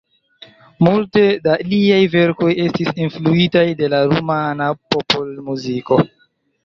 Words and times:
Multe 0.87 1.21
da 1.43 1.57
liaj 1.73 1.99
verkoj 2.15 2.49
estis 2.65 2.89
influitaj 3.07 3.65
de 3.83 3.91
la 3.95 4.01
rumana 4.15 4.71
popolmuziko. 4.97 6.01